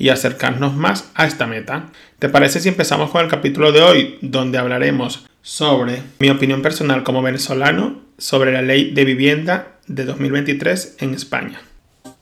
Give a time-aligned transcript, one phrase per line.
[0.00, 1.90] y acercarnos más a esta meta.
[2.18, 7.02] ¿Te parece si empezamos con el capítulo de hoy, donde hablaremos sobre mi opinión personal
[7.02, 11.60] como venezolano sobre la ley de vivienda de 2023 en España?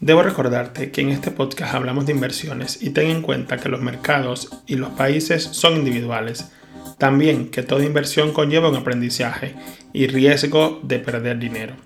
[0.00, 3.80] Debo recordarte que en este podcast hablamos de inversiones y ten en cuenta que los
[3.80, 6.50] mercados y los países son individuales.
[6.98, 9.54] También que toda inversión conlleva un aprendizaje
[9.92, 11.76] y riesgo de perder dinero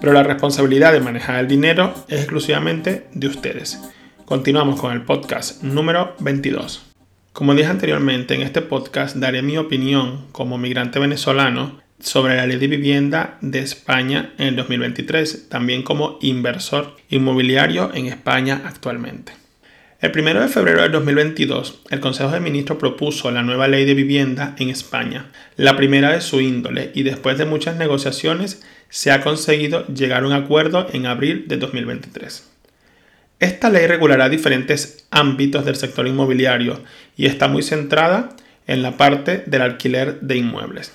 [0.00, 3.80] pero la responsabilidad de manejar el dinero es exclusivamente de ustedes.
[4.28, 6.82] Continuamos con el podcast número 22.
[7.32, 12.58] Como dije anteriormente, en este podcast daré mi opinión como migrante venezolano sobre la ley
[12.58, 19.32] de vivienda de España en el 2023, también como inversor inmobiliario en España actualmente.
[20.02, 23.94] El 1 de febrero de 2022, el Consejo de Ministros propuso la nueva ley de
[23.94, 29.22] vivienda en España, la primera de su índole, y después de muchas negociaciones se ha
[29.22, 32.57] conseguido llegar a un acuerdo en abril de 2023.
[33.40, 36.82] Esta ley regulará diferentes ámbitos del sector inmobiliario
[37.16, 38.30] y está muy centrada
[38.66, 40.92] en la parte del alquiler de inmuebles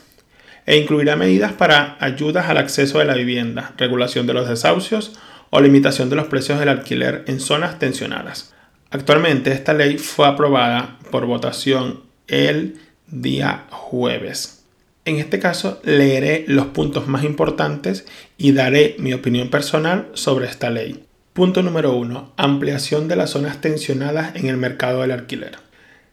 [0.66, 5.14] e incluirá medidas para ayudas al acceso a la vivienda, regulación de los desahucios
[5.50, 8.54] o limitación de los precios del alquiler en zonas tensionadas.
[8.90, 14.64] Actualmente esta ley fue aprobada por votación el día jueves.
[15.06, 18.06] En este caso leeré los puntos más importantes
[18.38, 21.04] y daré mi opinión personal sobre esta ley.
[21.34, 22.34] Punto número 1.
[22.38, 25.58] Ampliación de las zonas tensionadas en el mercado del alquiler.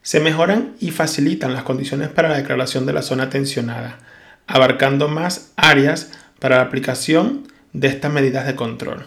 [0.01, 3.99] Se mejoran y facilitan las condiciones para la declaración de la zona tensionada,
[4.47, 9.05] abarcando más áreas para la aplicación de estas medidas de control.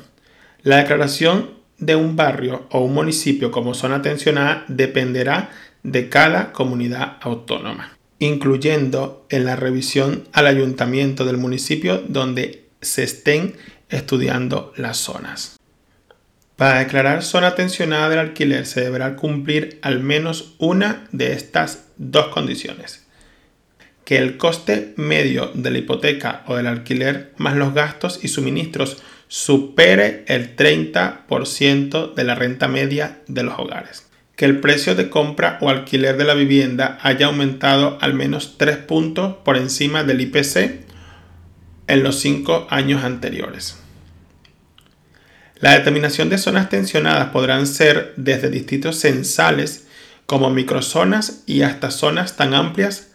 [0.62, 5.50] La declaración de un barrio o un municipio como zona tensionada dependerá
[5.82, 13.56] de cada comunidad autónoma incluyendo en la revisión al ayuntamiento del municipio donde se estén
[13.90, 15.58] estudiando las zonas.
[16.56, 22.28] Para declarar zona tensionada del alquiler se deberá cumplir al menos una de estas dos
[22.28, 23.06] condiciones.
[24.04, 29.02] Que el coste medio de la hipoteca o del alquiler más los gastos y suministros
[29.28, 34.04] supere el 30% de la renta media de los hogares
[34.36, 38.78] que el precio de compra o alquiler de la vivienda haya aumentado al menos 3
[38.78, 40.84] puntos por encima del IPC
[41.86, 43.83] en los 5 años anteriores.
[45.56, 49.86] La determinación de zonas tensionadas podrán ser desde distritos censales
[50.26, 53.12] como microzonas y hasta zonas tan amplias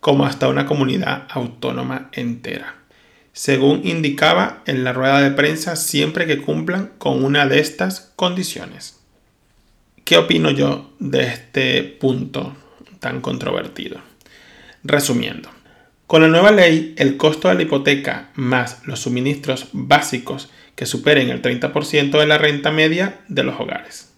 [0.00, 2.76] como hasta una comunidad autónoma entera,
[3.32, 9.00] según indicaba en la rueda de prensa siempre que cumplan con una de estas condiciones.
[10.04, 12.56] ¿Qué opino yo de este punto
[13.00, 14.00] tan controvertido?
[14.84, 15.50] Resumiendo,
[16.06, 21.28] con la nueva ley, el costo de la hipoteca más los suministros básicos que superen
[21.30, 24.12] el 30% de la renta media de los hogares.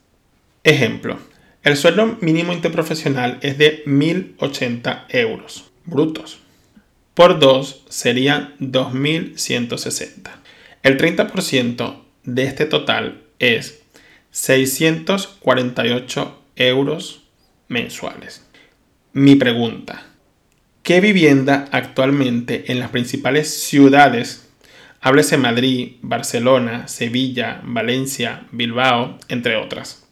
[0.62, 1.18] Ejemplo,
[1.62, 6.40] el sueldo mínimo interprofesional es de 1.080 euros brutos.
[7.14, 10.32] Por 2 serían 2.160.
[10.82, 13.80] El 30% de este total es
[14.32, 17.22] 648 euros
[17.68, 18.44] mensuales.
[19.14, 20.08] Mi pregunta,
[20.82, 24.49] ¿qué vivienda actualmente en las principales ciudades,
[25.00, 30.06] háblese Madrid, Barcelona, Sevilla, Valencia, Bilbao, entre otras?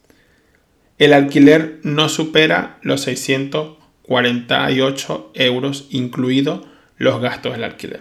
[0.99, 6.67] El alquiler no supera los 648 euros incluido
[6.97, 8.01] los gastos del alquiler.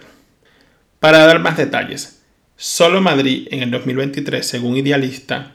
[0.98, 2.24] Para dar más detalles,
[2.56, 5.52] solo Madrid en el 2023, según Idealista,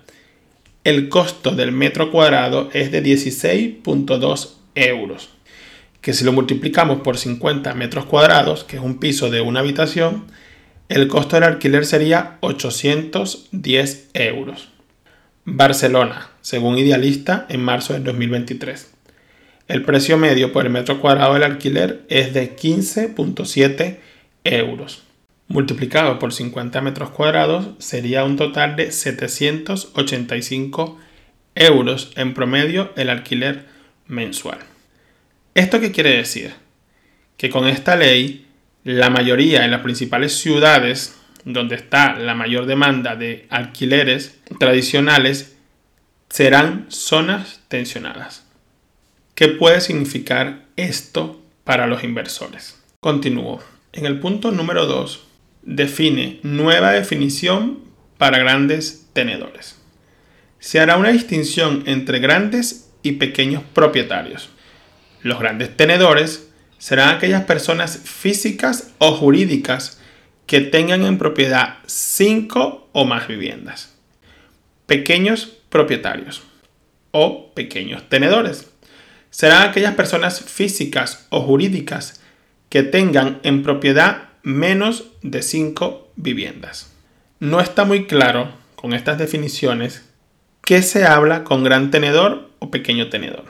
[0.86, 5.30] el costo del metro cuadrado es de 16.2 euros,
[6.00, 10.28] que si lo multiplicamos por 50 metros cuadrados, que es un piso de una habitación,
[10.94, 14.70] el costo del alquiler sería 810 euros.
[15.46, 18.92] Barcelona, según Idealista, en marzo del 2023.
[19.68, 23.98] El precio medio por el metro cuadrado del alquiler es de 15.7
[24.44, 25.04] euros
[25.54, 30.98] multiplicado por 50 metros cuadrados sería un total de 785
[31.56, 33.66] euros en promedio el alquiler
[34.08, 34.58] mensual.
[35.54, 36.56] ¿Esto qué quiere decir?
[37.38, 38.43] Que con esta ley,
[38.84, 41.16] la mayoría en las principales ciudades
[41.46, 45.56] donde está la mayor demanda de alquileres tradicionales
[46.30, 48.46] serán zonas tensionadas.
[49.36, 52.82] ¿Qué puede significar esto para los inversores?
[53.00, 53.62] Continúo.
[53.92, 55.28] En el punto número 2,
[55.64, 57.80] define nueva definición
[58.18, 59.80] para grandes tenedores.
[60.60, 64.50] Se hará una distinción entre grandes y pequeños propietarios.
[65.22, 66.53] Los grandes tenedores
[66.84, 70.02] serán aquellas personas físicas o jurídicas
[70.46, 73.96] que tengan en propiedad 5 o más viviendas.
[74.86, 76.44] Pequeños propietarios
[77.12, 78.70] o pequeños tenedores
[79.30, 82.20] serán aquellas personas físicas o jurídicas
[82.68, 86.92] que tengan en propiedad menos de 5 viviendas.
[87.40, 90.04] No está muy claro con estas definiciones
[90.66, 93.46] qué se habla con gran tenedor o pequeño tenedor.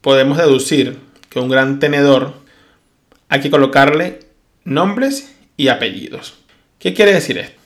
[0.00, 1.04] Podemos deducir
[1.36, 2.32] que un gran tenedor
[3.28, 4.20] hay que colocarle
[4.64, 6.32] nombres y apellidos.
[6.78, 7.60] ¿Qué quiere decir esto?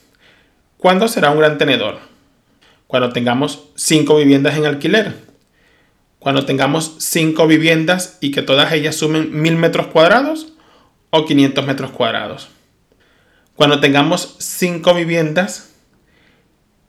[0.77, 2.01] ¿Cuándo será un gran tenedor?
[2.89, 5.15] Cuando tengamos 5 viviendas en alquiler.
[6.19, 10.53] Cuando tengamos 5 viviendas y que todas ellas sumen 1000 metros cuadrados
[11.11, 12.49] o 500 metros cuadrados.
[13.55, 15.71] Cuando tengamos 5 viviendas,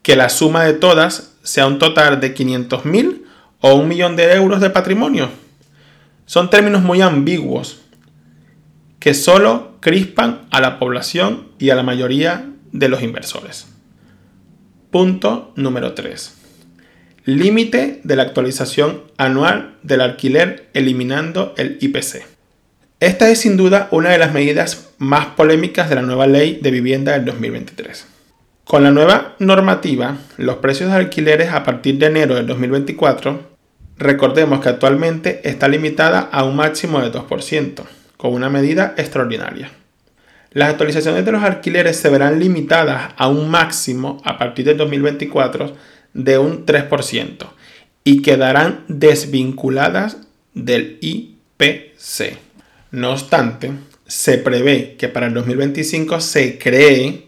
[0.02, 3.22] que la suma de todas sea un total de 500.000
[3.60, 5.41] o un millón de euros de patrimonio.
[6.32, 7.82] Son términos muy ambiguos
[9.02, 13.68] que solo crispan a la población y a la mayoría de los inversores.
[14.92, 16.34] Punto número 3.
[17.26, 22.26] Límite de la actualización anual del alquiler eliminando el IPC.
[23.02, 26.72] Esta es sin duda una de las medidas más polémicas de la nueva ley de
[26.72, 28.08] vivienda del 2023.
[28.64, 33.51] Con la nueva normativa, los precios de alquileres a partir de enero del 2024,
[34.02, 37.84] recordemos que actualmente está limitada a un máximo de 2%,
[38.18, 39.72] con una medida extraordinaria.
[40.52, 45.76] Las actualizaciones de los alquileres se verán limitadas a un máximo a partir del 2024
[46.14, 47.48] de un 3%
[48.04, 50.18] y quedarán desvinculadas
[50.54, 52.38] del IPC.
[52.92, 53.72] No obstante,
[54.08, 57.28] se prevé que para el 2025 se cree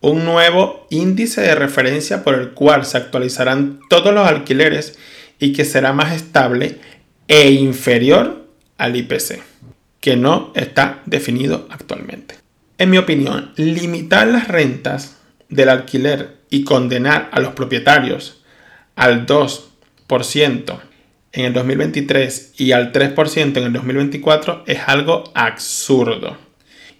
[0.00, 4.98] un nuevo índice de referencia por el cual se actualizarán todos los alquileres
[5.38, 6.78] y que será más estable
[7.28, 8.46] e inferior
[8.78, 9.40] al IPC,
[10.00, 12.36] que no está definido actualmente.
[12.78, 15.16] En mi opinión, limitar las rentas
[15.48, 18.42] del alquiler y condenar a los propietarios
[18.94, 20.80] al 2%
[21.32, 26.36] en el 2023 y al 3% en el 2024 es algo absurdo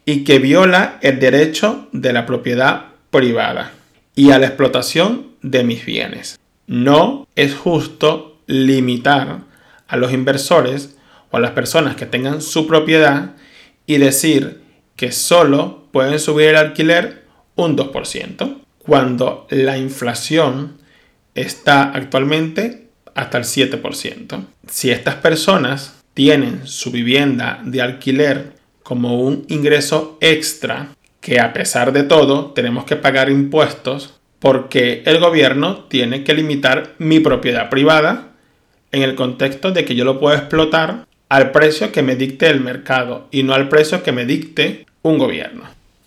[0.05, 3.73] y que viola el derecho de la propiedad privada
[4.15, 6.39] y a la explotación de mis bienes.
[6.67, 9.41] No es justo limitar
[9.89, 10.97] a los inversores
[11.31, 13.37] o a las personas que tengan su propiedad
[13.87, 14.63] y decir
[14.97, 17.25] que solo pueden subir el alquiler
[17.55, 20.79] un 2%, cuando la inflación
[21.35, 24.45] está actualmente hasta el 7%.
[24.69, 30.89] Si estas personas tienen su vivienda de alquiler como un ingreso extra,
[31.21, 36.95] que a pesar de todo tenemos que pagar impuestos porque el gobierno tiene que limitar
[36.99, 38.29] mi propiedad privada
[38.93, 42.61] en el contexto de que yo lo puedo explotar al precio que me dicte el
[42.61, 45.65] mercado y no al precio que me dicte un gobierno.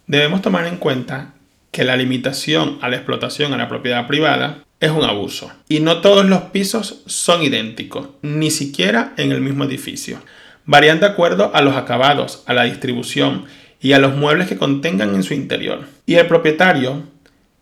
[0.07, 1.33] Debemos tomar en cuenta
[1.71, 5.51] que la limitación a la explotación a la propiedad privada es un abuso.
[5.67, 10.19] Y no todos los pisos son idénticos, ni siquiera en el mismo edificio.
[10.65, 13.45] Varían de acuerdo a los acabados, a la distribución
[13.81, 15.87] y a los muebles que contengan en su interior.
[16.05, 17.03] Y el propietario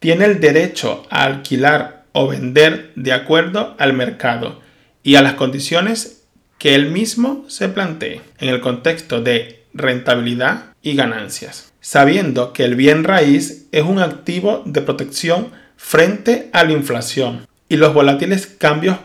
[0.07, 4.61] tiene el derecho a alquilar o vender de acuerdo al mercado
[5.03, 6.23] y a las condiciones
[6.57, 12.75] que él mismo se plantee en el contexto de rentabilidad y ganancias, sabiendo que el
[12.75, 18.95] bien raíz es un activo de protección frente a la inflación y los volátiles cambios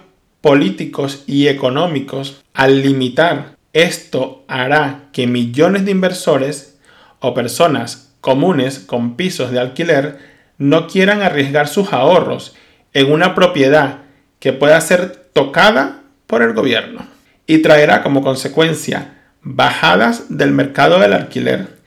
[0.41, 3.57] políticos y económicos, al limitar.
[3.73, 6.79] Esto hará que millones de inversores
[7.19, 10.32] o personas comunes con pisos de alquiler
[10.63, 12.55] no quieran arriesgar sus ahorros
[12.93, 14.03] en una propiedad
[14.39, 17.05] que pueda ser tocada por el gobierno
[17.49, 21.81] y traerá como consecuencia bajadas del mercado del alquiler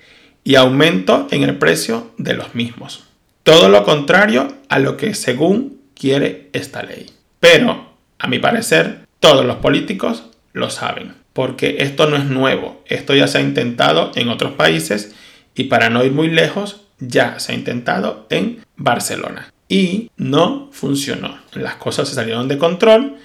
[0.44, 3.05] y aumento en el precio de los mismos.
[3.44, 7.05] Todo lo contrario a lo que según quiere esta ley.
[7.39, 13.15] Pero, a mi parecer, todos los políticos lo saben, porque esto no es nuevo, esto
[13.15, 15.15] ya se ha intentado en otros países
[15.55, 19.51] y para no ir muy lejos, ya se ha intentado en Barcelona.
[19.67, 21.39] Y no funcionó.
[21.53, 23.17] Las cosas se salieron de control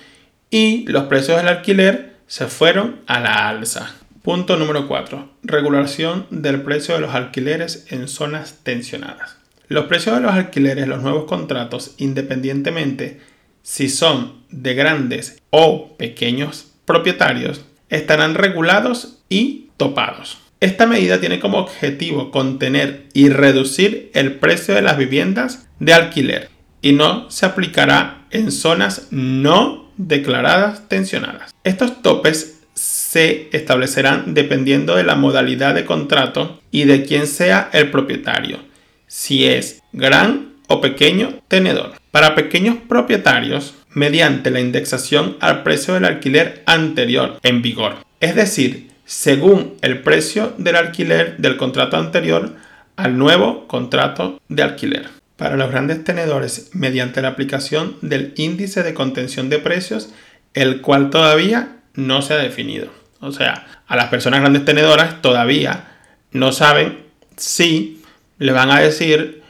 [0.50, 3.94] y los precios del alquiler se fueron a la alza.
[4.22, 5.28] Punto número 4.
[5.42, 9.36] Regulación del precio de los alquileres en zonas tensionadas.
[9.68, 13.20] Los precios de los alquileres, los nuevos contratos, independientemente
[13.62, 20.38] si son de grandes o pequeños propietarios, estarán regulados y topados.
[20.60, 26.50] Esta medida tiene como objetivo contener y reducir el precio de las viviendas de alquiler
[26.82, 31.54] y no se aplicará en zonas no declaradas tensionadas.
[31.64, 37.90] Estos topes se establecerán dependiendo de la modalidad de contrato y de quién sea el
[37.90, 38.58] propietario,
[39.06, 41.94] si es gran o pequeño tenedor.
[42.10, 48.89] Para pequeños propietarios, mediante la indexación al precio del alquiler anterior en vigor, es decir,
[49.10, 52.54] según el precio del alquiler del contrato anterior
[52.94, 58.94] al nuevo contrato de alquiler para los grandes tenedores mediante la aplicación del índice de
[58.94, 60.10] contención de precios,
[60.54, 62.92] el cual todavía no se ha definido.
[63.18, 65.88] O sea, a las personas grandes tenedoras todavía
[66.30, 67.00] no saben
[67.36, 68.00] si
[68.38, 69.42] le van a decir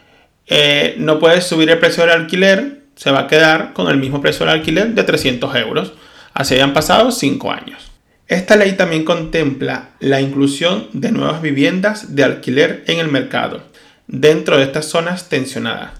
[0.46, 4.22] eh, no puedes subir el precio del alquiler, se va a quedar con el mismo
[4.22, 5.92] precio del alquiler de 300 euros.
[6.32, 7.89] Así hayan pasado 5 años.
[8.30, 13.60] Esta ley también contempla la inclusión de nuevas viviendas de alquiler en el mercado
[14.06, 15.94] dentro de estas zonas tensionadas,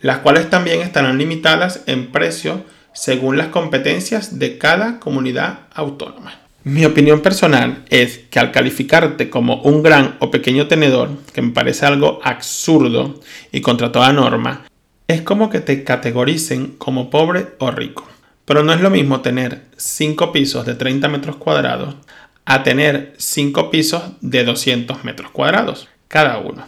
[0.00, 6.38] las cuales también estarán limitadas en precio según las competencias de cada comunidad autónoma.
[6.62, 11.50] Mi opinión personal es que al calificarte como un gran o pequeño tenedor, que me
[11.50, 13.18] parece algo absurdo
[13.50, 14.66] y contra toda norma,
[15.08, 18.11] es como que te categoricen como pobre o rico.
[18.44, 21.94] Pero no es lo mismo tener 5 pisos de 30 metros cuadrados
[22.44, 26.64] a tener 5 pisos de 200 metros cuadrados cada uno.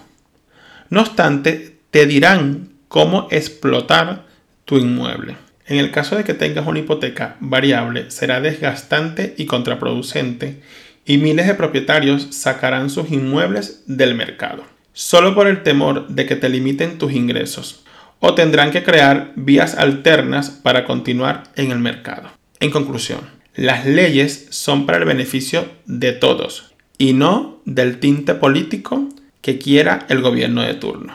[0.90, 4.24] No obstante, te dirán cómo explotar
[4.64, 5.36] tu inmueble.
[5.66, 10.62] En el caso de que tengas una hipoteca variable, será desgastante y contraproducente
[11.06, 16.36] y miles de propietarios sacarán sus inmuebles del mercado, solo por el temor de que
[16.36, 17.84] te limiten tus ingresos,
[18.26, 22.30] o tendrán que crear vías alternas para continuar en el mercado.
[22.58, 23.20] En conclusión,
[23.54, 29.10] las leyes son para el beneficio de todos y no del tinte político
[29.42, 31.14] que quiera el gobierno de turno.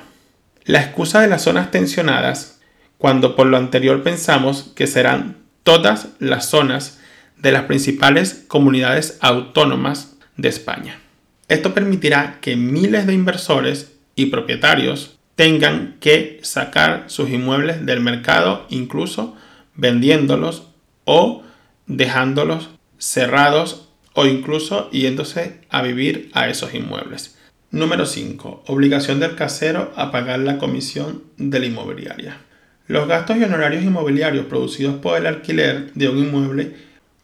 [0.65, 2.61] La excusa de las zonas tensionadas,
[2.99, 6.99] cuando por lo anterior pensamos que serán todas las zonas
[7.37, 10.99] de las principales comunidades autónomas de España.
[11.47, 18.65] Esto permitirá que miles de inversores y propietarios tengan que sacar sus inmuebles del mercado,
[18.67, 19.37] incluso
[19.73, 20.67] vendiéndolos
[21.05, 21.43] o
[21.87, 27.37] dejándolos cerrados o incluso yéndose a vivir a esos inmuebles.
[27.71, 28.65] Número 5.
[28.67, 32.41] Obligación del casero a pagar la comisión de la inmobiliaria.
[32.87, 36.75] Los gastos y honorarios inmobiliarios producidos por el alquiler de un inmueble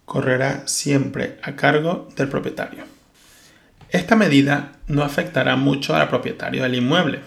[0.05, 2.85] correrá siempre a cargo del propietario.
[3.89, 7.19] Esta medida no afectará mucho al propietario del inmueble,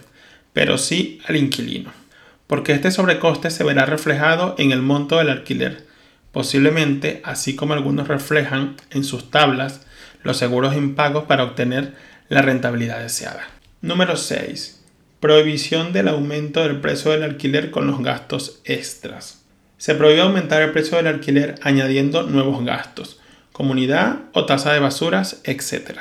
[0.52, 1.92] pero sí al inquilino,
[2.46, 5.86] porque este sobrecoste se verá reflejado en el monto del alquiler,
[6.32, 9.86] posiblemente así como algunos reflejan en sus tablas
[10.22, 11.94] los seguros impagos para obtener
[12.28, 13.46] la rentabilidad deseada.
[13.80, 14.84] Número 6.
[15.20, 19.44] Prohibición del aumento del precio del alquiler con los gastos extras.
[19.78, 23.20] Se prohíbe aumentar el precio del alquiler añadiendo nuevos gastos,
[23.52, 25.98] comunidad o tasa de basuras, etc.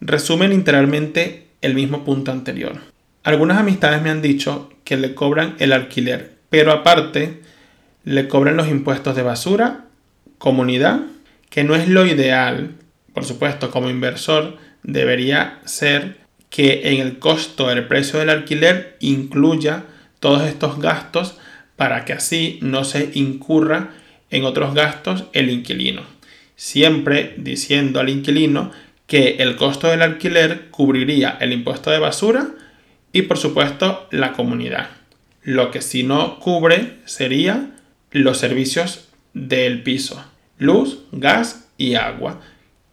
[0.00, 2.93] Resume literalmente el mismo punto anterior.
[3.24, 7.40] Algunas amistades me han dicho que le cobran el alquiler, pero aparte
[8.04, 9.86] le cobran los impuestos de basura,
[10.36, 11.00] comunidad,
[11.48, 12.72] que no es lo ideal,
[13.14, 16.18] por supuesto, como inversor debería ser
[16.50, 19.84] que en el costo del precio del alquiler incluya
[20.20, 21.38] todos estos gastos
[21.76, 23.94] para que así no se incurra
[24.30, 26.02] en otros gastos el inquilino.
[26.56, 28.70] Siempre diciendo al inquilino
[29.06, 32.48] que el costo del alquiler cubriría el impuesto de basura
[33.14, 34.90] y por supuesto la comunidad.
[35.42, 37.70] Lo que si no cubre sería
[38.10, 40.22] los servicios del piso,
[40.58, 42.40] luz, gas y agua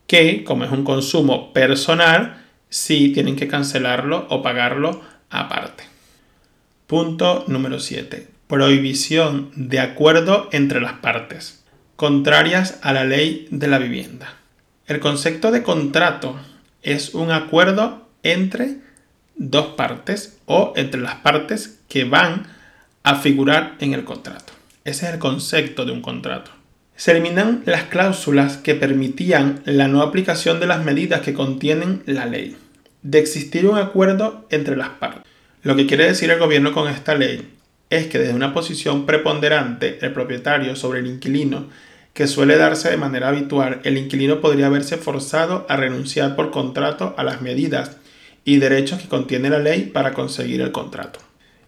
[0.08, 5.86] que, como es un consumo personal, sí tienen que cancelarlo o pagarlo aparte.
[6.86, 8.28] Punto número 7.
[8.48, 11.64] Prohibición de acuerdo entre las partes,
[11.96, 14.36] contrarias a la ley de la vivienda.
[14.86, 16.38] El concepto de contrato
[16.84, 18.91] es un acuerdo entre
[19.50, 22.48] dos partes o entre las partes que van
[23.04, 24.54] a figurar en el contrato.
[24.84, 26.52] Ese es el concepto de un contrato
[27.02, 32.28] se eliminan las cláusulas que permitían la no aplicación de las medidas que contienen la
[32.28, 32.56] ley,
[33.02, 35.24] de existir un acuerdo entre las partes.
[35.64, 37.56] Lo que quiere decir el gobierno con esta ley
[37.90, 41.70] es que desde una posición preponderante el propietario sobre el inquilino,
[42.14, 47.16] que suele darse de manera habitual, el inquilino podría verse forzado a renunciar por contrato
[47.18, 47.98] a las medidas
[48.44, 51.20] y derechos que contiene la ley para conseguir el contrato.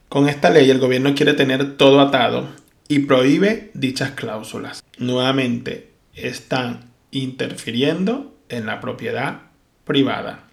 [0.09, 2.47] Con esta ley el gobierno quiere tener todo atado
[2.87, 4.83] y prohíbe dichas cláusulas.
[4.97, 9.41] Nuevamente, están interfiriendo en la propiedad
[9.85, 10.47] privada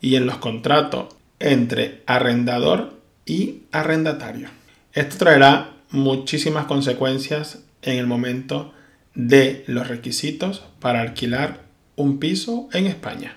[0.00, 4.48] y en los contratos entre arrendador y arrendatario.
[4.92, 8.72] Esto traerá muchísimas consecuencias en el momento
[9.14, 11.62] de los requisitos para alquilar
[11.96, 13.36] un piso en España.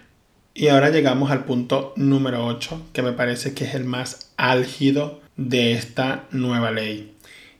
[0.53, 5.21] Y ahora llegamos al punto número 8, que me parece que es el más álgido
[5.37, 7.15] de esta nueva ley.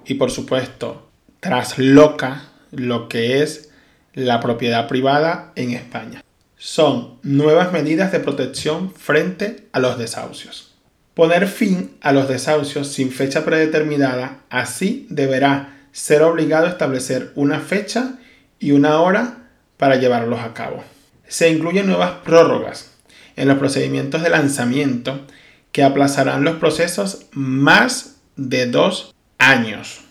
[0.06, 3.70] Y por supuesto, trasloca lo que es
[4.14, 6.24] la propiedad privada en España.
[6.58, 10.76] Son nuevas medidas de protección frente a los desahucios.
[11.14, 17.60] Poner fin a los desahucios sin fecha predeterminada, así deberá ser obligado a establecer una
[17.60, 18.16] fecha
[18.60, 20.84] y una hora para llevarlos a cabo.
[21.30, 22.98] Se incluyen nuevas prórrogas
[23.36, 25.22] en los procedimientos de lanzamiento
[25.72, 30.02] que aplazarán los procesos más de dos años.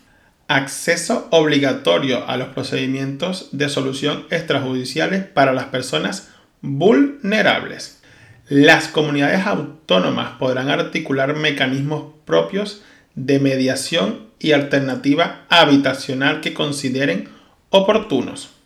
[0.47, 6.31] Acceso obligatorio a los procedimientos de solución extrajudiciales para las personas
[6.63, 8.01] vulnerables.
[8.49, 12.83] Las comunidades autónomas podrán articular mecanismos propios
[13.17, 17.29] de mediación y alternativa habitacional que consideren
[17.71, 18.58] oportunos.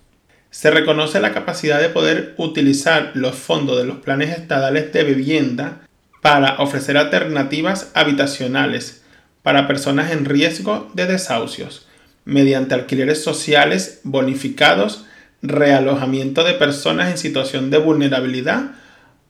[0.53, 5.81] Se reconoce la capacidad de poder utilizar los fondos de los planes estadales de vivienda
[6.21, 9.03] para ofrecer alternativas habitacionales
[9.43, 11.89] para personas en riesgo de desahucios,
[12.27, 15.07] mediante alquileres sociales bonificados,
[15.41, 18.73] realojamiento de personas en situación de vulnerabilidad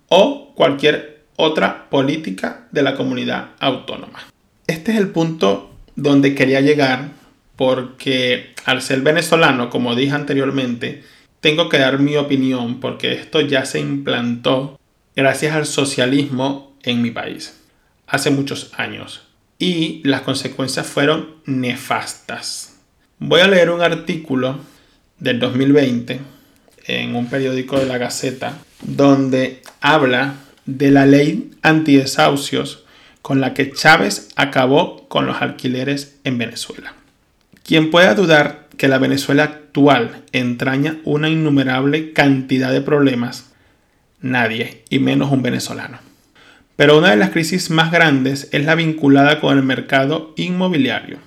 [0.08, 4.24] o cualquier otra política de la comunidad autónoma.
[4.66, 7.21] Este es el punto donde quería llegar
[7.56, 11.02] porque al ser venezolano, como dije anteriormente,
[11.40, 14.78] tengo que dar mi opinión porque esto ya se implantó
[15.16, 17.60] gracias al socialismo en mi país
[18.06, 19.22] hace muchos años
[19.58, 22.76] y las consecuencias fueron nefastas.
[23.18, 24.58] Voy a leer un artículo
[25.18, 26.20] del 2020
[26.86, 30.34] en un periódico de la Gaceta donde habla
[30.66, 32.84] de la ley antidesahucios
[33.22, 36.94] con la que Chávez acabó con los alquileres en Venezuela.
[37.64, 43.52] Quien pueda dudar que la Venezuela actual entraña una innumerable cantidad de problemas,
[44.20, 45.98] nadie, y menos un venezolano.
[46.76, 51.18] Pero una de las crisis más grandes es la vinculada con el mercado inmobiliario.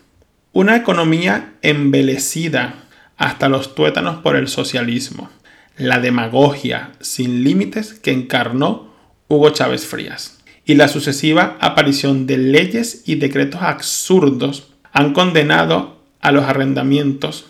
[0.52, 2.76] Una economía embelecida
[3.18, 5.30] hasta los tuétanos por el socialismo,
[5.78, 8.94] la demagogia sin límites que encarnó
[9.28, 15.95] Hugo Chávez Frías y la sucesiva aparición de leyes y decretos absurdos han condenado
[16.26, 17.46] a los arrendamientos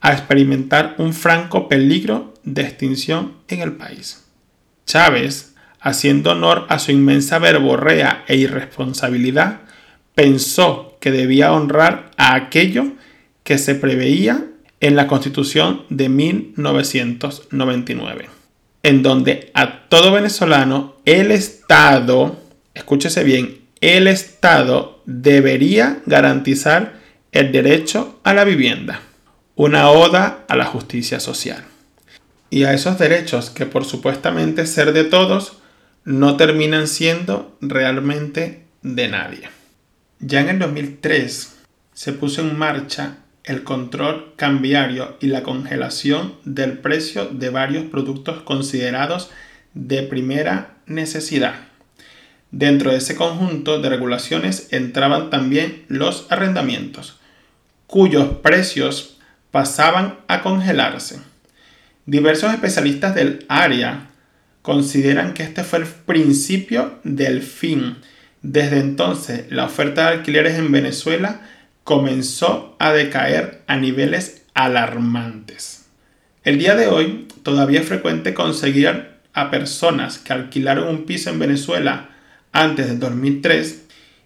[0.00, 4.22] a experimentar un franco peligro de extinción en el país.
[4.86, 9.62] Chávez, haciendo honor a su inmensa verborrea e irresponsabilidad,
[10.14, 12.92] pensó que debía honrar a aquello
[13.42, 14.46] que se preveía
[14.78, 18.28] en la Constitución de 1999,
[18.84, 22.40] en donde a todo venezolano el Estado,
[22.74, 27.01] escúchese bien, el Estado debería garantizar
[27.32, 29.00] el derecho a la vivienda,
[29.54, 31.64] una oda a la justicia social.
[32.50, 35.56] Y a esos derechos que por supuestamente ser de todos,
[36.04, 39.48] no terminan siendo realmente de nadie.
[40.20, 41.56] Ya en el 2003
[41.94, 48.42] se puso en marcha el control cambiario y la congelación del precio de varios productos
[48.42, 49.30] considerados
[49.72, 51.54] de primera necesidad.
[52.50, 57.18] Dentro de ese conjunto de regulaciones entraban también los arrendamientos,
[57.92, 59.18] cuyos precios
[59.50, 61.20] pasaban a congelarse.
[62.06, 64.08] Diversos especialistas del área
[64.62, 67.98] consideran que este fue el principio del fin.
[68.40, 71.42] Desde entonces, la oferta de alquileres en Venezuela
[71.84, 75.84] comenzó a decaer a niveles alarmantes.
[76.44, 81.38] El día de hoy todavía es frecuente conseguir a personas que alquilaron un piso en
[81.38, 82.08] Venezuela
[82.52, 83.82] antes del 2003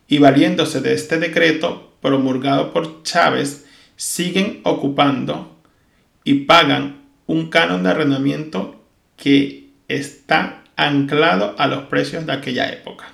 [0.09, 3.67] y valiéndose de este decreto promulgado por Chávez
[3.97, 5.57] siguen ocupando
[6.25, 8.85] y pagan un canon de arrendamiento
[9.17, 13.07] que está anclado a los precios de aquella época.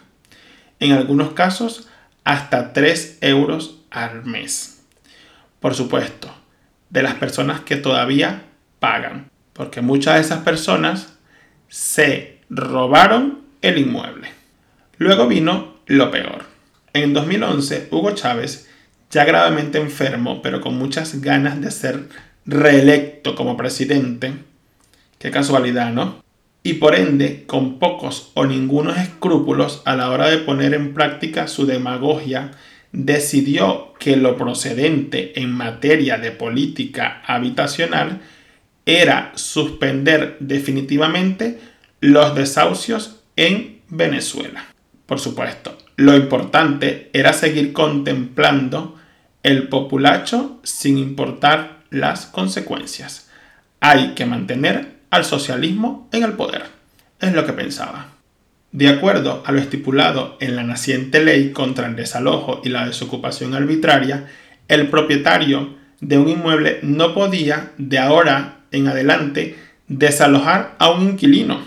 [0.81, 1.89] En algunos casos
[2.25, 4.85] hasta 3 euros al mes.
[5.61, 6.35] Por supuesto,
[6.91, 8.45] de las personas que todavía
[8.81, 11.15] pagan, porque muchas de esas personas
[11.69, 14.29] se robaron el inmueble.
[14.99, 16.52] Luego vino lo peor.
[16.95, 18.69] En 2011, Hugo Chávez,
[19.11, 22.09] ya gravemente enfermo, pero con muchas ganas de ser
[22.45, 24.35] reelecto como presidente,
[25.19, 26.23] qué casualidad, ¿no?
[26.63, 31.49] Y por ende, con pocos o ningunos escrúpulos a la hora de poner en práctica
[31.49, 32.53] su demagogia
[32.93, 38.21] decidió que lo procedente en materia de política habitacional
[38.85, 41.59] era suspender definitivamente
[42.01, 44.67] los desahucios en Venezuela.
[45.07, 48.97] Por supuesto, lo importante era seguir contemplando
[49.45, 53.31] el populacho sin importar las consecuencias.
[53.79, 56.65] Hay que mantener al socialismo en el poder.
[57.21, 58.09] Es lo que pensaba.
[58.73, 63.55] De acuerdo a lo estipulado en la naciente ley contra el desalojo y la desocupación
[63.55, 64.27] arbitraria,
[64.67, 71.61] el propietario de un inmueble no podía de ahora en adelante desalojar a un inquilino,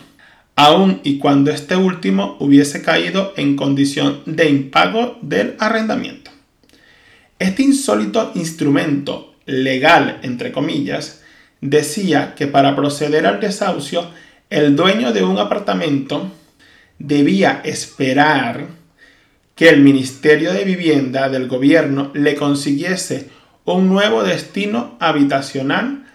[0.56, 6.32] aun y cuando este último hubiese caído en condición de impago del arrendamiento.
[7.40, 11.22] Este insólito instrumento legal, entre comillas,
[11.62, 14.10] decía que para proceder al desahucio,
[14.50, 16.32] el dueño de un apartamento
[17.00, 18.68] debía esperar
[19.56, 23.30] que el Ministerio de Vivienda del gobierno le consiguiese
[23.66, 26.06] un nuevo destino habitacional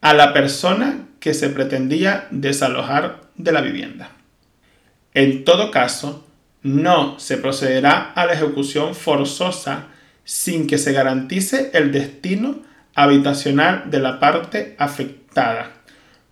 [0.00, 4.10] a la persona que se pretendía desalojar de la vivienda.
[5.14, 6.26] En todo caso,
[6.62, 9.88] no se procederá a la ejecución forzosa
[10.24, 12.60] sin que se garantice el destino
[12.94, 15.72] habitacional de la parte afectada,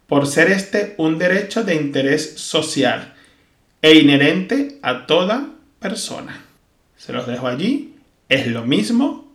[0.07, 3.15] por ser este un derecho de interés social
[3.83, 5.49] e inherente a toda
[5.81, 6.45] persona.
[6.97, 7.95] Se los dejo allí.
[8.29, 9.33] Es lo mismo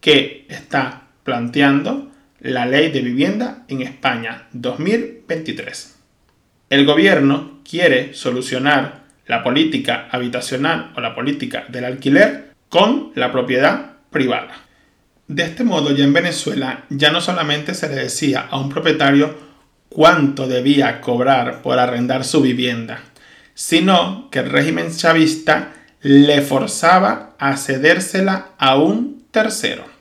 [0.00, 2.11] que está planteando
[2.42, 5.94] la ley de vivienda en España 2023.
[6.70, 13.92] El gobierno quiere solucionar la política habitacional o la política del alquiler con la propiedad
[14.10, 14.56] privada.
[15.28, 19.36] De este modo ya en Venezuela ya no solamente se le decía a un propietario
[19.88, 23.02] cuánto debía cobrar por arrendar su vivienda,
[23.54, 29.91] sino que el régimen chavista le forzaba a cedérsela a un tercero.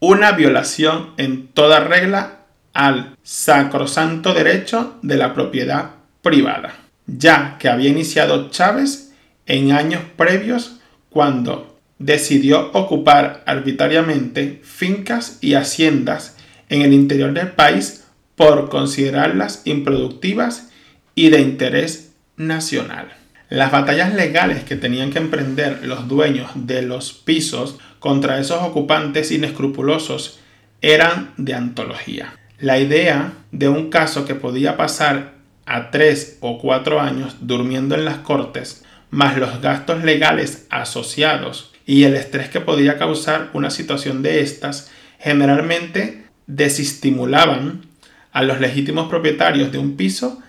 [0.00, 2.40] Una violación en toda regla
[2.74, 6.74] al sacrosanto derecho de la propiedad privada,
[7.06, 9.14] ya que había iniciado Chávez
[9.46, 16.36] en años previos cuando decidió ocupar arbitrariamente fincas y haciendas
[16.68, 18.04] en el interior del país
[18.34, 20.68] por considerarlas improductivas
[21.14, 23.08] y de interés nacional.
[23.48, 29.30] Las batallas legales que tenían que emprender los dueños de los pisos contra esos ocupantes
[29.30, 30.40] inescrupulosos
[30.80, 32.34] eran de antología.
[32.58, 35.34] La idea de un caso que podía pasar
[35.66, 42.04] a tres o cuatro años durmiendo en las cortes, más los gastos legales asociados y
[42.04, 47.82] el estrés que podía causar una situación de estas, generalmente desestimulaban
[48.32, 50.40] a los legítimos propietarios de un piso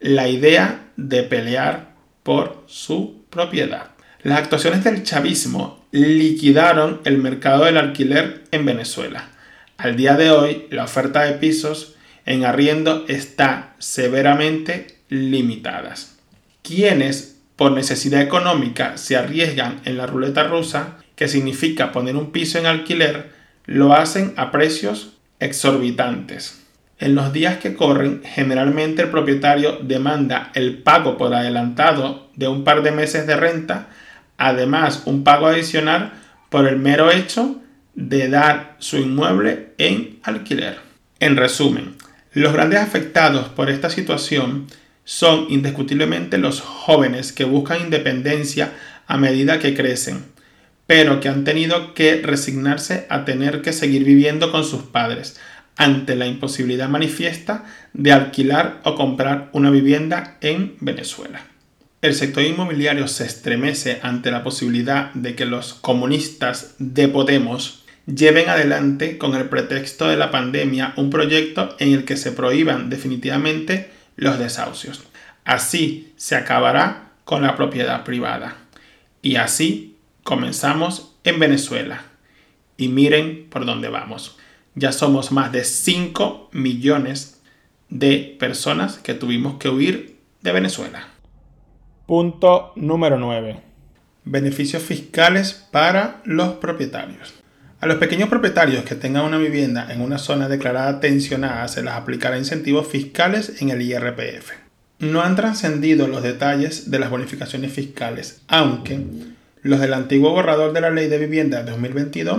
[0.00, 3.95] la idea de pelear por su propiedad.
[4.26, 9.28] Las actuaciones del chavismo liquidaron el mercado del alquiler en Venezuela.
[9.76, 15.94] Al día de hoy, la oferta de pisos en arriendo está severamente limitada.
[16.62, 22.58] Quienes por necesidad económica se arriesgan en la ruleta rusa, que significa poner un piso
[22.58, 23.30] en alquiler,
[23.64, 26.64] lo hacen a precios exorbitantes.
[26.98, 32.64] En los días que corren, generalmente el propietario demanda el pago por adelantado de un
[32.64, 33.88] par de meses de renta,
[34.38, 36.12] además un pago adicional
[36.50, 37.60] por el mero hecho
[37.94, 40.78] de dar su inmueble en alquiler.
[41.18, 41.96] En resumen,
[42.32, 44.66] los grandes afectados por esta situación
[45.04, 48.72] son indiscutiblemente los jóvenes que buscan independencia
[49.06, 50.24] a medida que crecen,
[50.86, 55.38] pero que han tenido que resignarse a tener que seguir viviendo con sus padres,
[55.76, 61.46] ante la imposibilidad manifiesta de alquilar o comprar una vivienda en Venezuela.
[62.02, 68.48] El sector inmobiliario se estremece ante la posibilidad de que los comunistas de Podemos lleven
[68.48, 73.90] adelante con el pretexto de la pandemia un proyecto en el que se prohíban definitivamente
[74.16, 75.02] los desahucios.
[75.44, 78.56] Así se acabará con la propiedad privada.
[79.22, 82.04] Y así comenzamos en Venezuela.
[82.76, 84.36] Y miren por dónde vamos
[84.76, 87.40] ya somos más de 5 millones
[87.88, 91.08] de personas que tuvimos que huir de Venezuela.
[92.06, 93.56] Punto número 9.
[94.24, 97.34] Beneficios fiscales para los propietarios.
[97.80, 101.92] A los pequeños propietarios que tengan una vivienda en una zona declarada tensionada se les
[101.92, 104.52] aplicará incentivos fiscales en el IRPF.
[105.00, 109.00] No han trascendido los detalles de las bonificaciones fiscales, aunque
[109.62, 112.38] los del antiguo borrador de la Ley de Vivienda de 2022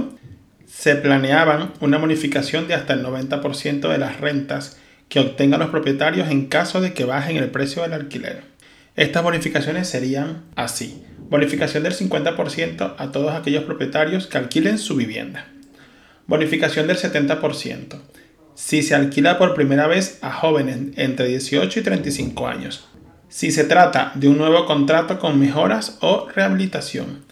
[0.66, 4.78] se planeaban una bonificación de hasta el 90% de las rentas
[5.10, 8.56] que obtengan los propietarios en caso de que bajen el precio del alquiler.
[8.98, 11.04] Estas bonificaciones serían así.
[11.30, 15.48] Bonificación del 50% a todos aquellos propietarios que alquilen su vivienda.
[16.28, 18.02] Bonificación del 70%
[18.58, 22.88] si se alquila por primera vez a jóvenes entre 18 y 35 años.
[23.30, 27.24] Si se trata de un nuevo contrato con mejoras o rehabilitación.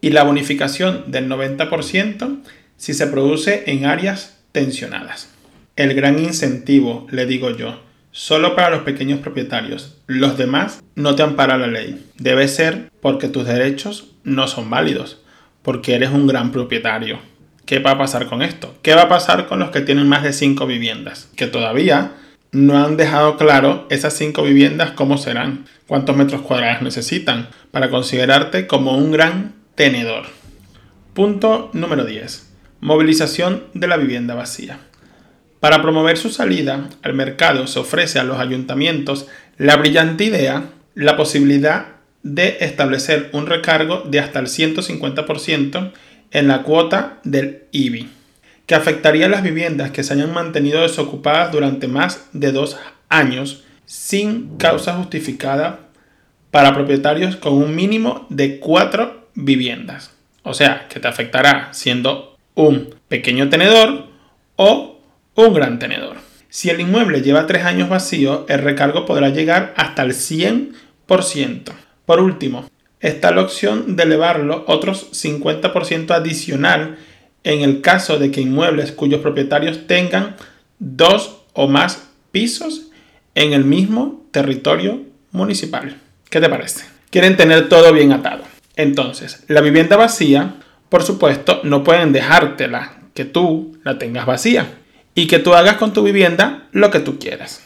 [0.00, 2.40] Y la bonificación del 90%
[2.78, 5.28] si se produce en áreas tensionadas.
[5.76, 7.78] El gran incentivo, le digo yo,
[8.12, 9.96] solo para los pequeños propietarios.
[10.06, 12.06] Los demás no te ampara la ley.
[12.18, 15.20] Debe ser porque tus derechos no son válidos,
[15.62, 17.18] porque eres un gran propietario.
[17.66, 18.76] ¿Qué va a pasar con esto?
[18.82, 21.28] ¿Qué va a pasar con los que tienen más de 5 viviendas?
[21.36, 22.12] Que todavía
[22.52, 28.66] no han dejado claro esas 5 viviendas cómo serán, cuántos metros cuadrados necesitan para considerarte
[28.66, 30.26] como un gran tenedor.
[31.14, 32.50] Punto número 10.
[32.80, 34.80] Movilización de la vivienda vacía.
[35.62, 40.64] Para promover su salida al mercado se ofrece a los ayuntamientos la brillante idea,
[40.96, 41.86] la posibilidad
[42.24, 45.92] de establecer un recargo de hasta el 150%
[46.32, 48.08] en la cuota del IBI,
[48.66, 52.76] que afectaría a las viviendas que se hayan mantenido desocupadas durante más de dos
[53.08, 55.78] años sin causa justificada
[56.50, 60.10] para propietarios con un mínimo de cuatro viviendas.
[60.42, 64.08] O sea, que te afectará siendo un pequeño tenedor
[64.56, 64.91] o
[65.34, 66.16] un gran tenedor.
[66.48, 71.72] Si el inmueble lleva tres años vacío, el recargo podrá llegar hasta el 100%.
[72.04, 72.68] Por último,
[73.00, 76.98] está la opción de elevarlo otros 50% adicional
[77.44, 80.36] en el caso de que inmuebles cuyos propietarios tengan
[80.78, 82.90] dos o más pisos
[83.34, 85.96] en el mismo territorio municipal.
[86.28, 86.84] ¿Qué te parece?
[87.10, 88.44] Quieren tener todo bien atado.
[88.76, 90.56] Entonces, la vivienda vacía,
[90.88, 94.66] por supuesto, no pueden dejártela que tú la tengas vacía
[95.14, 97.62] y que tú hagas con tu vivienda lo que tú quieras.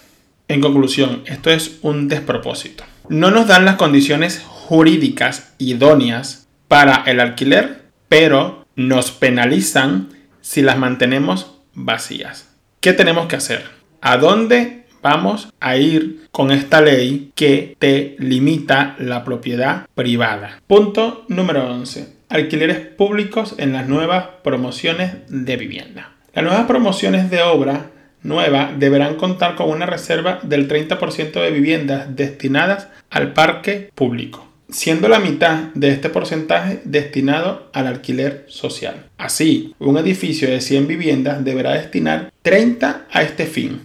[0.48, 2.85] En conclusión, esto es un despropósito.
[3.09, 10.09] No nos dan las condiciones jurídicas idóneas para el alquiler, pero nos penalizan
[10.40, 12.48] si las mantenemos vacías.
[12.80, 13.64] ¿Qué tenemos que hacer?
[14.00, 20.61] ¿A dónde vamos a ir con esta ley que te limita la propiedad privada?
[20.66, 22.14] Punto número 11.
[22.28, 26.15] Alquileres públicos en las nuevas promociones de vivienda.
[26.37, 32.14] Las nuevas promociones de obra nueva deberán contar con una reserva del 30% de viviendas
[32.14, 39.07] destinadas al parque público, siendo la mitad de este porcentaje destinado al alquiler social.
[39.16, 43.81] Así, un edificio de 100 viviendas deberá destinar 30 a este fin,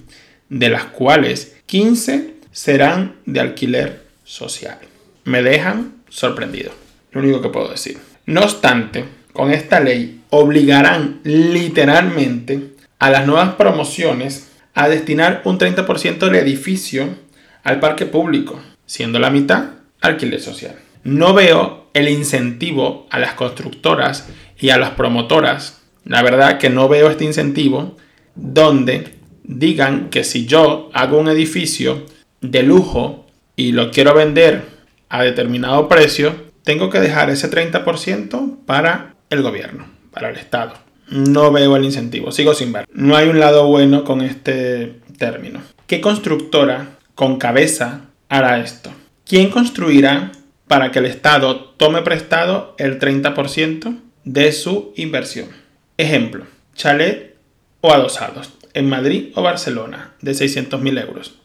[0.49, 4.77] de las cuales 15 serán de alquiler social.
[5.23, 6.73] Me dejan sorprendido,
[7.13, 7.97] lo único que puedo decir.
[8.25, 16.17] No obstante, con esta ley obligarán literalmente a las nuevas promociones a destinar un 30%
[16.17, 17.09] del edificio
[17.63, 20.75] al parque público, siendo la mitad alquiler social.
[21.03, 25.81] No veo el incentivo a las constructoras y a las promotoras.
[26.05, 27.97] La verdad que no veo este incentivo
[28.35, 32.05] donde digan que si yo hago un edificio
[32.39, 34.63] de lujo y lo quiero vender
[35.09, 40.73] a determinado precio, tengo que dejar ese 30% para el gobierno, para el Estado.
[41.07, 42.87] No veo el incentivo, sigo sin ver.
[42.93, 45.61] No hay un lado bueno con este término.
[45.87, 48.91] ¿Qué constructora con cabeza hará esto?
[49.25, 50.31] ¿Quién construirá
[50.67, 55.49] para que el Estado tome prestado el 30% de su inversión?
[55.97, 56.45] Ejemplo,
[56.75, 57.35] chalet
[57.81, 61.35] o adosados en Madrid o Barcelona de 600.000 euros.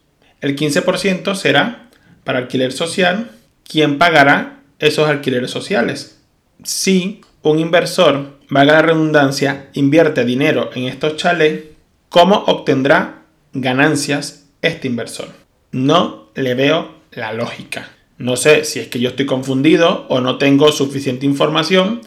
[0.41, 1.89] El 15% será
[2.25, 3.31] para alquiler social.
[3.69, 6.21] ¿Quién pagará esos alquileres sociales?
[6.63, 11.65] Si un inversor, valga la redundancia, invierte dinero en estos chalets,
[12.09, 15.29] ¿cómo obtendrá ganancias este inversor?
[15.71, 17.89] No le veo la lógica.
[18.19, 22.01] No sé si es que yo estoy confundido o no tengo suficiente información.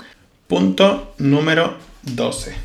[0.47, 2.55] Punto número 12.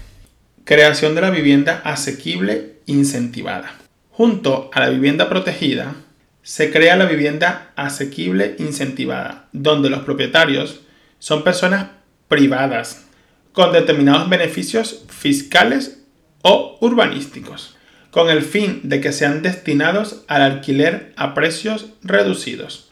[0.64, 3.76] Creación de la vivienda asequible incentivada.
[4.10, 5.94] Junto a la vivienda protegida,
[6.42, 10.80] se crea la vivienda asequible incentivada, donde los propietarios
[11.18, 11.88] son personas
[12.28, 13.06] privadas
[13.52, 16.02] con determinados beneficios fiscales
[16.42, 17.76] o urbanísticos,
[18.10, 22.90] con el fin de que sean destinados al alquiler a precios reducidos,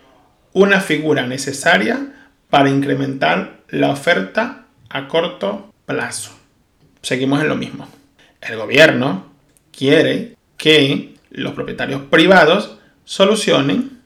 [0.53, 2.15] una figura necesaria
[2.49, 6.33] para incrementar la oferta a corto plazo.
[7.03, 7.89] Seguimos en lo mismo.
[8.41, 9.33] El gobierno
[9.77, 14.01] quiere que los propietarios privados solucionen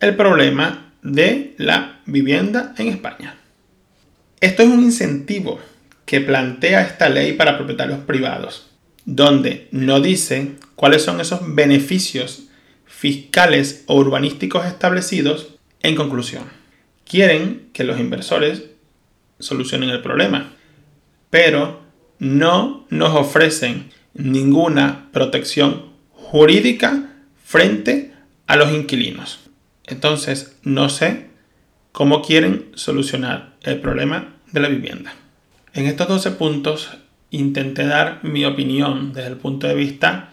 [0.00, 3.36] el problema de la vivienda en España.
[4.44, 5.58] Esto es un incentivo
[6.04, 8.66] que plantea esta ley para propietarios privados,
[9.06, 12.42] donde no dice cuáles son esos beneficios
[12.84, 15.54] fiscales o urbanísticos establecidos.
[15.80, 16.44] En conclusión,
[17.06, 18.64] quieren que los inversores
[19.38, 20.52] solucionen el problema,
[21.30, 21.80] pero
[22.18, 28.12] no nos ofrecen ninguna protección jurídica frente
[28.46, 29.40] a los inquilinos.
[29.86, 31.28] Entonces, no sé
[31.92, 35.14] cómo quieren solucionar el problema de la vivienda.
[35.72, 36.90] En estos 12 puntos
[37.30, 40.32] intenté dar mi opinión desde el punto de vista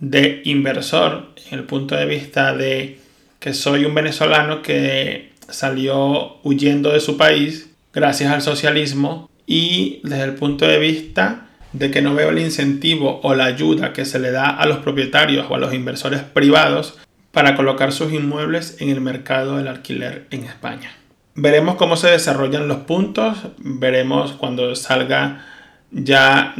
[0.00, 2.98] de inversor, en el punto de vista de
[3.38, 10.24] que soy un venezolano que salió huyendo de su país gracias al socialismo y desde
[10.24, 14.18] el punto de vista de que no veo el incentivo o la ayuda que se
[14.18, 16.98] le da a los propietarios o a los inversores privados
[17.30, 20.92] para colocar sus inmuebles en el mercado del alquiler en España.
[21.34, 25.46] Veremos cómo se desarrollan los puntos, veremos cuando salga
[25.90, 26.54] ya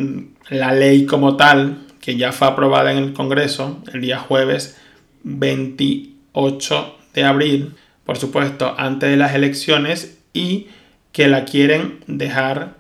[0.49, 4.79] la ley como tal, que ya fue aprobada en el Congreso el día jueves
[5.25, 10.69] 28 de abril, por supuesto, antes de las elecciones y
[11.13, 12.77] que la quieren dejar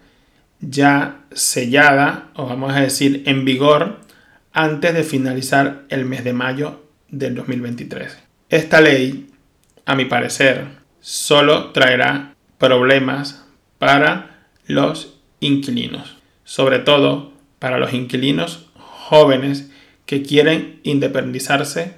[0.60, 4.00] ya sellada, o vamos a decir en vigor,
[4.52, 8.18] antes de finalizar el mes de mayo del 2023.
[8.48, 9.30] Esta ley,
[9.84, 13.44] a mi parecer, solo traerá problemas
[13.78, 19.70] para los inquilinos, sobre todo para los inquilinos jóvenes
[20.06, 21.94] que quieren independizarse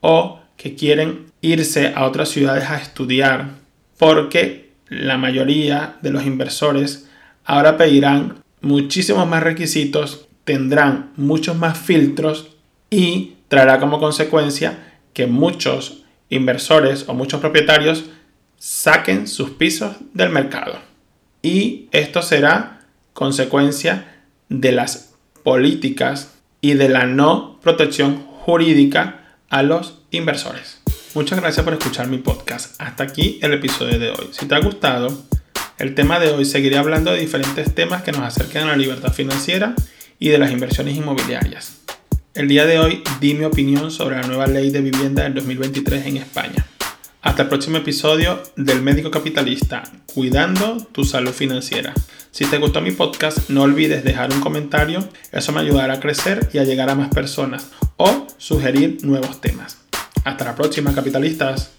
[0.00, 3.50] o que quieren irse a otras ciudades a estudiar,
[3.96, 7.08] porque la mayoría de los inversores
[7.44, 12.48] ahora pedirán muchísimos más requisitos, tendrán muchos más filtros
[12.90, 18.04] y traerá como consecuencia que muchos inversores o muchos propietarios
[18.58, 20.78] saquen sus pisos del mercado.
[21.42, 22.80] Y esto será
[23.12, 30.80] consecuencia de las políticas y de la no protección jurídica a los inversores.
[31.14, 32.80] Muchas gracias por escuchar mi podcast.
[32.80, 34.28] Hasta aquí el episodio de hoy.
[34.32, 35.26] Si te ha gustado,
[35.78, 39.12] el tema de hoy seguiré hablando de diferentes temas que nos acerquen a la libertad
[39.12, 39.74] financiera
[40.18, 41.78] y de las inversiones inmobiliarias.
[42.34, 46.06] El día de hoy di mi opinión sobre la nueva ley de vivienda del 2023
[46.06, 46.66] en España.
[47.20, 51.92] Hasta el próximo episodio del Médico Capitalista, cuidando tu salud financiera.
[52.30, 56.48] Si te gustó mi podcast, no olvides dejar un comentario, eso me ayudará a crecer
[56.52, 59.78] y a llegar a más personas o sugerir nuevos temas.
[60.22, 61.72] Hasta la próxima, capitalistas.